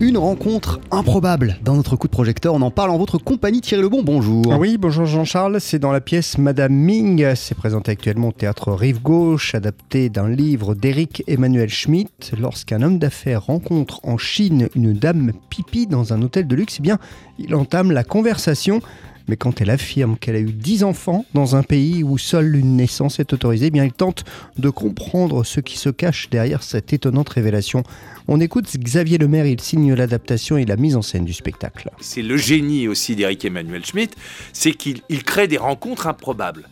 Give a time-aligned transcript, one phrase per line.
[0.00, 2.54] Une rencontre improbable dans notre coup de projecteur.
[2.54, 3.60] On en parle en votre compagnie.
[3.60, 4.46] Thierry Lebon, bonjour.
[4.56, 5.60] Oui, bonjour Jean-Charles.
[5.60, 7.34] C'est dans la pièce Madame Ming.
[7.34, 12.30] C'est présenté actuellement au théâtre Rive Gauche, adapté d'un livre d'Éric Emmanuel Schmitt.
[12.38, 16.82] Lorsqu'un homme d'affaires rencontre en Chine une dame pipi dans un hôtel de luxe, eh
[16.82, 16.98] bien,
[17.40, 18.80] il entame la conversation.
[19.28, 22.76] Mais quand elle affirme qu'elle a eu 10 enfants dans un pays où seule une
[22.76, 24.24] naissance est autorisée, eh bien il tente
[24.56, 27.82] de comprendre ce qui se cache derrière cette étonnante révélation.
[28.26, 31.90] On écoute Xavier Lemaire, il signe l'adaptation et la mise en scène du spectacle.
[32.00, 34.16] C'est le génie aussi d'Eric Emmanuel Schmitt,
[34.52, 36.68] c'est qu'il crée des rencontres improbables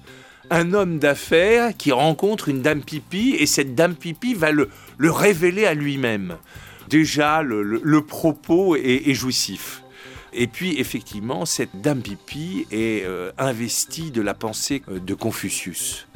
[0.50, 4.68] un homme d'affaires qui rencontre une dame pipi et cette dame pipi va le,
[5.00, 6.36] révéler à lui-même.
[6.88, 9.82] Déjà, le, propos est, jouissif.
[10.38, 16.06] Et puis effectivement, cette dame Pipi est euh, investie de la pensée euh, de Confucius.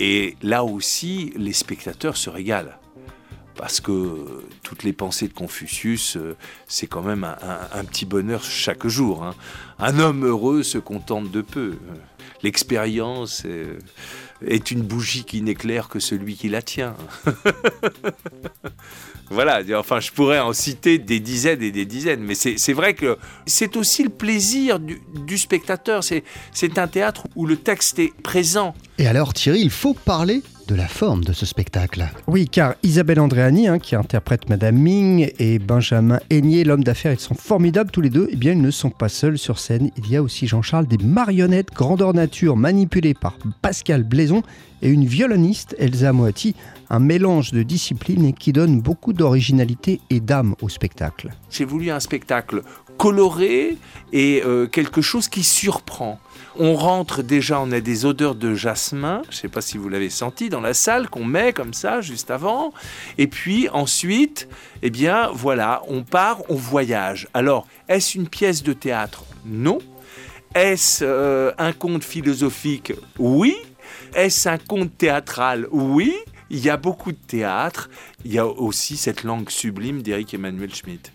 [0.00, 2.72] Et là aussi, les spectateurs se régalent.
[3.56, 6.34] Parce que toutes les pensées de Confucius, euh,
[6.66, 9.22] c'est quand même un, petit bonheur chaque jour.
[9.22, 9.34] Hein.
[9.78, 11.76] Un homme heureux se contente de peu.
[12.42, 13.44] L'expérience
[14.46, 16.94] est une bougie qui n'éclaire que celui qui la tient.
[19.30, 23.18] Voilà, enfin, je pourrais en citer des dizaines et des dizaines, mais c'est vrai que
[23.46, 26.02] c'est aussi le plaisir du, spectateur.
[26.02, 28.74] C'est un théâtre où le texte est présent.
[28.98, 32.06] Et alors, Thierry, il faut parler de la forme de ce spectacle.
[32.26, 37.18] Oui, car Isabelle Andréani, hein, qui interprète Madame Ming, et Benjamin Aigné, l'homme d'affaires, ils
[37.18, 38.28] sont formidables tous les deux.
[38.30, 39.90] Eh bien, ils ne sont pas seuls sur scène.
[39.96, 44.42] Il y a aussi Jean-Charles des marionnettes grandeur nature manipulées par Pascal Blaison
[44.82, 46.54] et une violoniste, Elsa Moati,
[46.90, 51.30] un mélange de disciplines qui donne beaucoup d'originalité et d'âme au spectacle.
[51.50, 52.62] J'ai voulu un spectacle
[52.98, 53.78] coloré
[54.12, 56.20] et euh, quelque chose qui surprend.
[56.58, 59.88] On rentre déjà, on a des odeurs de jasmin, je ne sais pas si vous
[59.88, 62.72] l'avez senti, dans la salle qu'on met comme ça juste avant.
[63.16, 64.48] Et puis ensuite,
[64.82, 67.28] eh bien voilà, on part, on voyage.
[67.34, 69.24] Alors, est-ce une pièce de théâtre?
[69.44, 69.78] Non.
[70.54, 72.92] Est-ce euh, un conte philosophique?
[73.18, 73.56] Oui.
[74.14, 75.66] Est-ce un conte théâtral?
[75.70, 76.14] Oui.
[76.50, 77.90] Il y a beaucoup de théâtre.
[78.24, 81.12] Il y a aussi cette langue sublime d'Éric Emmanuel Schmitt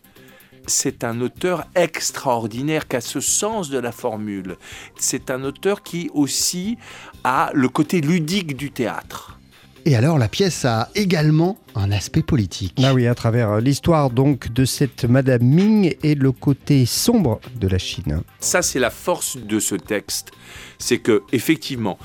[0.68, 4.58] c'est un auteur extraordinaire qui a ce sens de la formule.
[5.00, 6.78] C'est un auteur qui aussi
[7.24, 9.40] a le côté ludique du théâtre.
[9.86, 12.80] Et alors la pièce a également un aspect politique.
[12.82, 17.68] Ah oui, à travers l'histoire donc de cette Madame Ming et le côté sombre de
[17.68, 18.22] la Chine.
[18.40, 20.32] Ça c'est la force de ce texte,
[20.80, 21.98] c'est que effectivement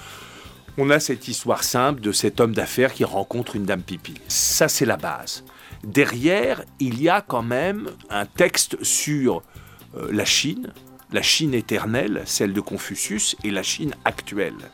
[0.81, 4.15] on a cette histoire simple de cet homme d'affaires qui rencontre une dame pipi.
[4.29, 5.43] Ça, c'est la base.
[5.85, 9.43] Derrière, il y a quand même un texte sur
[9.97, 10.73] euh, la Chine,
[11.13, 14.71] la Chine éternelle, celle de Confucius, et la Chine actuelle.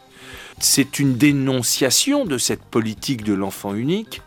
[0.58, 4.22] C'est une dénonciation de cette politique de l'enfant unique.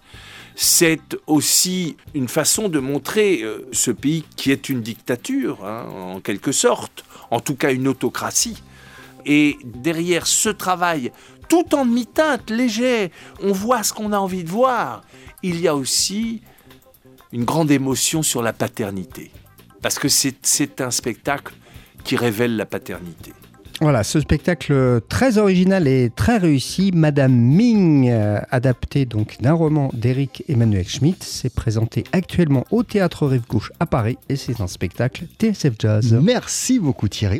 [0.55, 6.19] C'est aussi une façon de montrer euh, ce pays qui est une dictature, hein, en
[6.19, 8.61] quelque sorte, en tout cas une autocratie.
[9.25, 11.11] Et derrière ce travail
[11.47, 13.11] tout en demi-teinte, léger.
[13.41, 15.03] On voit ce qu'on a envie de voir.
[15.43, 16.41] Il y a aussi
[17.31, 19.31] une grande émotion sur la paternité.
[19.81, 21.53] Parce que c'est un spectacle
[22.03, 23.33] qui révèle la paternité.
[23.79, 29.91] Voilà, ce spectacle très original et très réussi, Madame Ming, euh, adapté donc d'un roman
[29.93, 34.67] d'Éric Emmanuel Schmitt, s'est présenté actuellement au Théâtre Rive Gauche à Paris et c'est un
[34.67, 36.17] spectacle TSF Jazz.
[36.23, 37.35] Merci beaucoup Thierry.